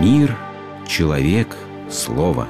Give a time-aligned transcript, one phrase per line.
[0.00, 0.34] Мир,
[0.86, 1.54] человек,
[1.90, 2.48] слово.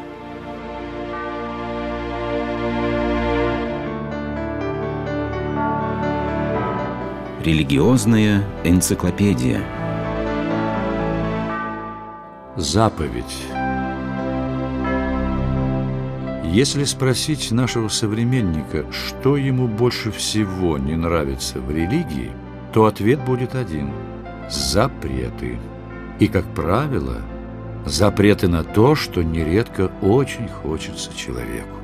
[7.44, 9.62] Религиозная энциклопедия.
[12.54, 13.24] Заповедь.
[16.44, 22.30] Если спросить нашего современника, что ему больше всего не нравится в религии,
[22.72, 23.90] то ответ будет один–
[24.48, 25.58] запреты.
[26.20, 27.16] И, как правило,
[27.86, 31.76] запреты на то, что нередко очень хочется человеку.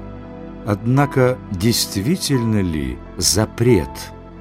[0.67, 3.89] Однако, действительно ли запрет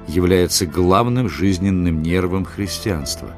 [0.08, 3.28] является главным жизненным нервом христианства?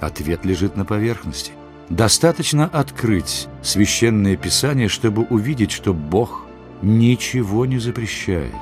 [0.00, 1.52] Ответ лежит на поверхности.
[1.88, 6.42] Достаточно открыть Священное Писание, чтобы увидеть, что Бог
[6.82, 8.52] ничего не запрещает,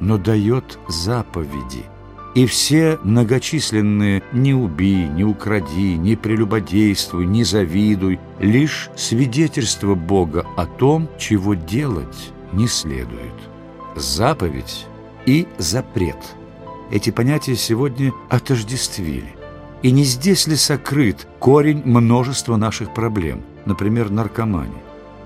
[0.00, 1.84] но дает заповеди.
[2.34, 10.64] И все многочисленные «не убий», «не укради», «не прелюбодействуй», «не завидуй»– лишь свидетельство Бога о
[10.66, 13.34] том, чего делать не следует.
[13.96, 14.86] Заповедь
[15.26, 16.16] и запрет–
[16.92, 19.34] эти понятия сегодня отождествили.
[19.80, 24.82] И не здесь ли сокрыт корень множества наших проблем, например, наркомании?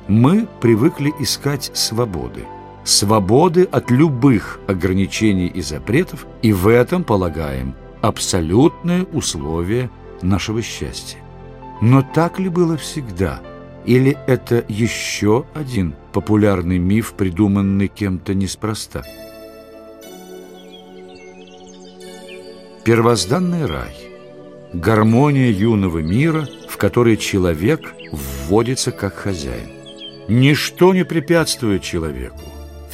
[0.07, 2.47] Мы привыкли искать свободы.
[2.87, 9.91] Свободы от любых ограничений и запретов, и в этом полагаем абсолютное условие
[10.23, 11.19] нашего счастья.
[11.83, 13.41] Но так ли было всегда?
[13.87, 19.03] Или это еще один популярный миф, придуманный кем-то неспроста?
[22.85, 23.97] Первозданный рай–
[24.73, 27.81] гармония юного мира, в который человек
[28.13, 29.71] вводится как хозяин.
[30.29, 32.43] Ничто не препятствует человеку.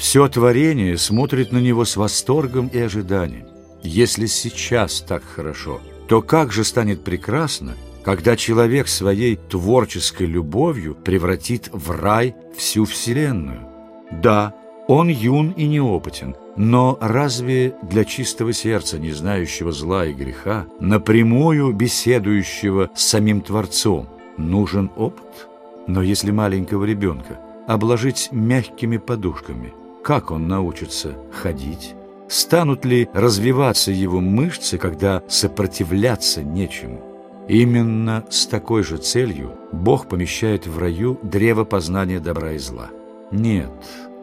[0.02, 3.46] Все творение смотрит на него с восторгом и ожиданием.
[3.84, 11.70] Если сейчас так хорошо, то как же станет прекрасно, когда человек своей творческой любовью превратит
[11.72, 13.60] в рай всю Вселенную?
[14.10, 14.54] Да,
[14.88, 21.72] он юн и неопытен, но разве для чистого сердца, не знающего зла и греха, напрямую
[21.72, 25.46] беседующего с самим Творцом, нужен опыт?
[25.86, 27.38] Но если маленького ребенка
[27.68, 31.94] обложить мягкими подушками, как он научится ходить?
[32.28, 37.00] Станут ли развиваться его мышцы, когда сопротивляться нечему?
[37.48, 42.88] Именно с такой же целью Бог помещает в раю древо познания добра и зла.
[43.30, 43.70] Нет,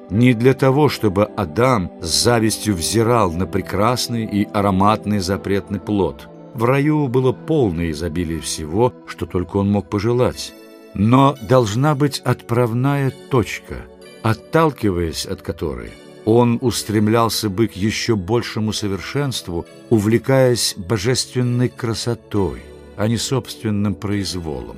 [0.10, 6.28] не для того, чтобы Адам с завистью взирал на прекрасный и ароматный запретный плод.
[6.54, 10.54] В раю было полное изобилие всего, что только он мог пожелать.
[10.96, 13.86] Но должна быть отправная точка,
[14.22, 15.92] отталкиваясь от которой
[16.26, 22.62] он устремлялся бы к еще большему совершенству, увлекаясь божественной красотой,
[22.98, 24.78] а не собственным произволом.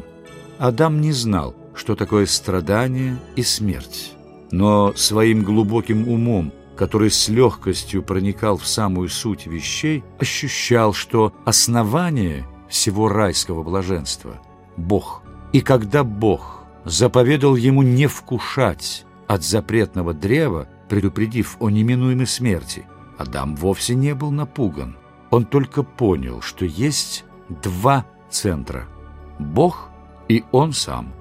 [0.60, 4.14] Адам не знал, что такое страдание и смерть
[4.52, 12.46] но своим глубоким умом, который с легкостью проникал в самую суть вещей, ощущал, что основание
[12.70, 14.42] всего райского блаженства–
[14.78, 15.24] Бог.
[15.54, 22.86] И когда Бог заповедал ему не вкушать от запретного древа, предупредив о неминуемой смерти,
[23.18, 24.98] Адам вовсе не был напуган.
[25.30, 27.24] Он только понял, что есть
[27.64, 28.88] два центра–
[29.40, 29.90] Бог
[30.28, 31.14] и Он сам.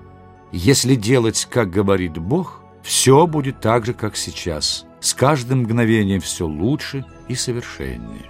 [0.51, 6.47] Если делать, как говорит Бог, все будет так же, как сейчас, с каждым мгновением все
[6.47, 8.29] лучше и совершеннее.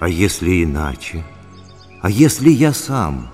[0.00, 1.22] А если иначе?
[2.00, 3.30] А если я сам?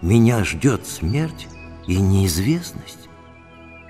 [0.00, 1.48] Меня ждет смерть
[1.86, 3.07] и неизвестность?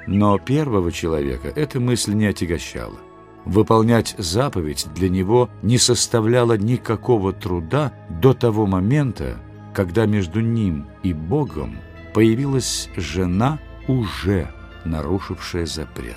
[0.08, 2.98] Но первого человека эта мысль не отягощала.
[3.44, 9.36] Выполнять заповедь для него не составляло никакого труда до того момента,
[9.74, 11.76] когда между ним и Богом
[12.14, 14.50] появилась жена уже
[14.86, 16.16] нарушившая запрет.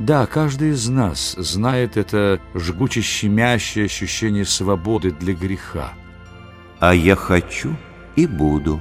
[0.00, 5.92] Да, каждый из нас знает это жгуче щемящее ощущение свободы для греха.
[6.80, 7.76] А я хочу
[8.16, 8.80] и буду.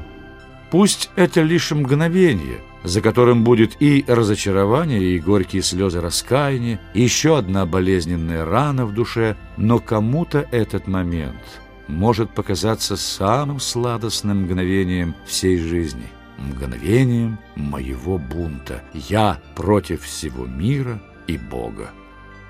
[0.72, 7.38] Пусть это лишь мгновение, за которым будет и разочарование, и горькие слезы раскаяния, и еще
[7.38, 15.58] одна болезненная рана в душе, но кому-то этот момент может показаться самым сладостным мгновением всей
[15.58, 16.08] жизни–
[16.40, 18.82] мгновением моего бунта.
[18.94, 21.92] Я против всего мира и Бога.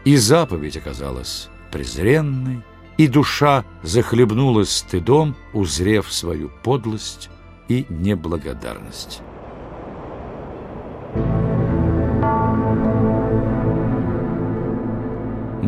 [0.06, 2.64] И заповедь оказалась презренной,
[2.98, 7.30] и душа захлебнулась стыдом, узрев свою подлость
[7.68, 9.22] и неблагодарность.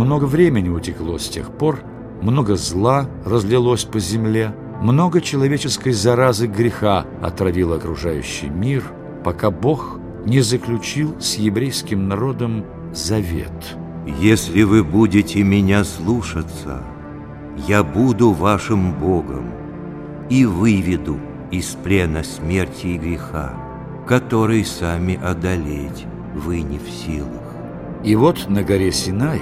[0.01, 1.83] Много времени утекло с тех пор,
[2.24, 4.51] много зла разлилось по земле,
[4.81, 8.83] Много человеческой заразы греха отравил окружающий мир,
[9.24, 13.77] пока Бог не заключил с еврейским народом завет.
[14.19, 16.81] «Если вы будете меня слушаться,
[17.68, 19.51] я буду вашим Богом
[20.31, 21.19] и выведу
[21.51, 23.53] из плена смерти и греха,
[24.07, 27.53] который сами одолеть вы не в силах».
[28.03, 29.42] И вот на горе Синай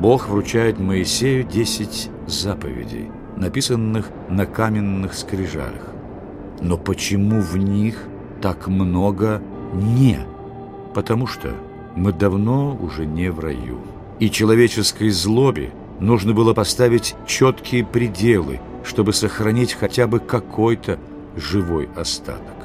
[0.00, 5.86] Бог вручает Моисею десять заповедей, написанных на каменных скрижалях.
[6.60, 8.04] Но почему в них
[8.40, 9.40] так много
[9.72, 10.18] «не»?
[10.94, 11.50] Потому что
[11.94, 13.78] мы давно уже не в раю.
[14.18, 20.98] И человеческой злобе нужно было поставить четкие пределы, чтобы сохранить хотя бы какой-то
[21.36, 22.56] живой остаток.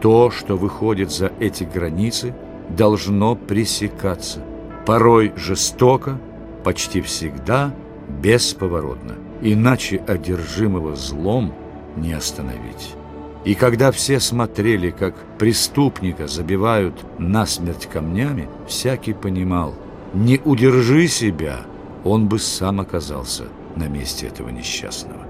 [0.00, 2.34] То, что выходит за эти границы,
[2.68, 4.40] должно пресекаться.
[4.84, 6.18] Порой жестоко,
[6.66, 7.72] почти всегда
[8.20, 9.14] бесповоротно.
[9.40, 11.54] Иначе одержимого злом
[11.96, 12.96] не остановить.
[13.44, 19.76] И когда все смотрели, как преступника забивают насмерть камнями, всякий понимал,
[20.12, 21.60] не удержи себя,
[22.02, 23.44] он бы сам оказался
[23.76, 25.24] на месте этого несчастного.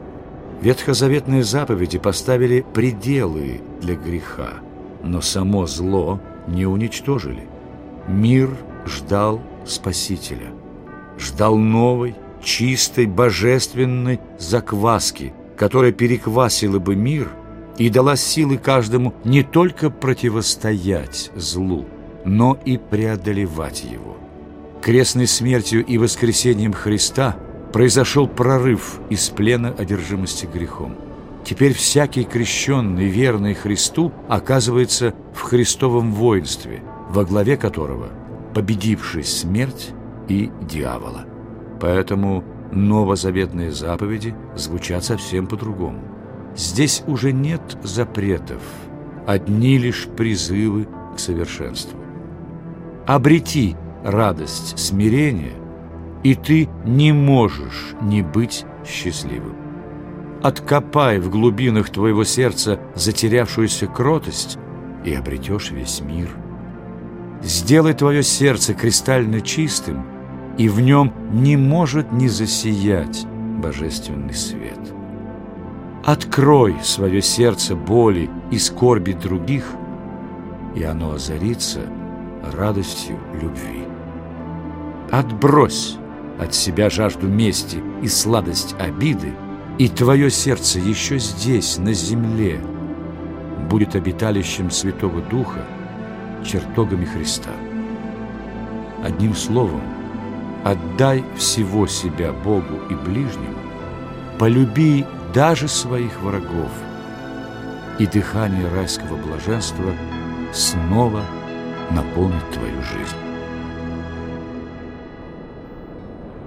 [0.63, 4.55] Ветхозаветные заповеди поставили пределы для греха,
[5.05, 6.19] но само зло
[6.49, 7.43] не уничтожили.
[8.09, 8.57] Мир
[8.87, 10.47] ждал Спасителя,
[11.19, 17.31] ждал новой, чистой, божественной закваски, которая переквасила бы мир–
[17.79, 21.87] и дала силы каждому не только противостоять злу,
[22.25, 24.17] но и преодолевать его.
[24.83, 27.37] Крестной смертью и воскресением Христа
[27.73, 30.97] произошел прорыв из плена одержимости грехом.
[31.45, 38.09] Теперь всякий крещенный, верный Христу, оказывается в Христовом воинстве, во главе которого
[38.55, 39.91] победивший смерть
[40.29, 41.25] и дьявола.
[41.81, 46.01] Поэтому новозаветные заповеди звучат совсем по-другому.
[46.57, 48.63] Здесь уже нет запретов,
[49.27, 51.99] одни лишь призывы к совершенству.
[53.07, 55.55] Обрети радость смирения,
[56.23, 59.55] и ты не можешь не быть счастливым.
[60.43, 64.59] Откопай в глубинах твоего сердца затерявшуюся кротость,
[65.07, 66.29] и обретешь весь мир.
[67.43, 70.05] Сделай твое сердце кристально чистым,
[70.59, 73.27] и в нем не может не засиять
[73.59, 74.79] божественный свет.
[76.05, 79.65] Открой свое сердце боли и скорби других,
[80.75, 81.81] и оно озарится
[82.57, 83.85] радостью любви.
[85.11, 85.97] Отбрось
[86.39, 89.33] от себя жажду мести и сладость обиды,
[89.79, 92.61] и твое сердце еще здесь, на земле,
[93.69, 95.65] будет обиталищем Святого Духа,
[96.45, 97.51] чертогами Христа.
[99.03, 99.83] Одним словом,
[100.67, 103.57] отдай всего себя Богу и ближнему,
[104.37, 106.71] полюби даже своих врагов,
[108.01, 109.93] и дыхание райского блаженства
[110.53, 111.23] снова
[111.93, 113.17] наполнит твою жизнь.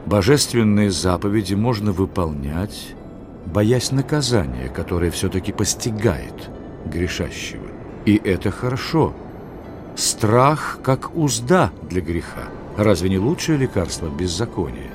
[0.05, 2.95] Божественные заповеди можно выполнять,
[3.45, 6.49] боясь наказания, которое все-таки постигает
[6.85, 7.67] грешащего.
[8.05, 9.13] И это хорошо.
[9.95, 12.49] Страх как узда для греха.
[12.77, 14.91] Разве не лучшее лекарство беззакония?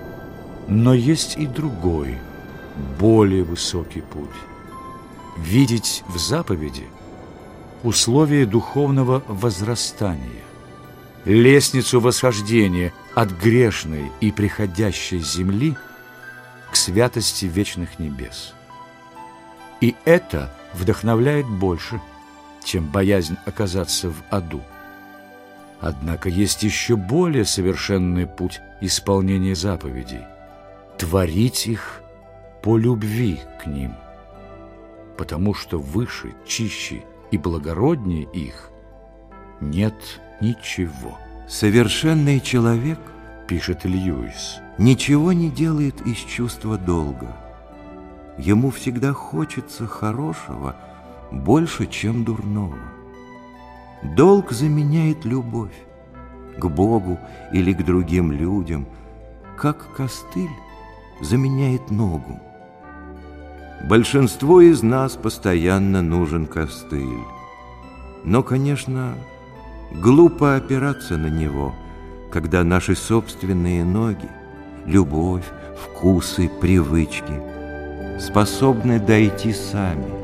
[0.69, 2.19] Но есть и другой–
[2.99, 4.31] более высокий путь.
[5.39, 6.89] Видеть в заповеди
[7.83, 10.43] условия духовного возрастания,
[11.25, 15.77] лестницу восхождения от грешной и приходящей земли
[16.71, 18.55] к святости вечных небес.
[19.81, 22.01] И это вдохновляет больше,
[22.65, 24.63] чем боязнь оказаться в аду.
[25.87, 30.23] Однако есть еще более совершенный путь исполнения заповедей–
[30.99, 32.01] творить их
[32.63, 33.93] по любви к ним,
[35.19, 38.71] потому что выше, чище и благороднее их
[39.61, 39.95] нет
[40.41, 41.19] ничего.
[41.47, 42.99] Совершенный человек,
[43.47, 47.37] пишет Льюис, ничего не делает из чувства долга.
[48.39, 50.77] Ему всегда хочется хорошего
[51.31, 52.94] больше, чем дурного.
[54.05, 55.75] Долг заменяет любовь
[56.59, 57.19] к Богу
[57.53, 58.87] или к другим людям,
[59.57, 60.51] как костыль
[61.21, 62.39] заменяет ногу.
[63.89, 67.25] Большинству из нас постоянно нужен костыль.
[68.25, 69.15] Но, конечно,
[69.93, 71.75] глупо опираться на него,
[72.31, 74.29] когда наши собственные ноги,
[74.87, 75.45] любовь,
[75.83, 77.41] вкусы, привычки
[78.21, 80.24] способны дойти сами.